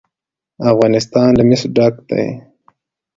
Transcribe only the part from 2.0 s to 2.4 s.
دی.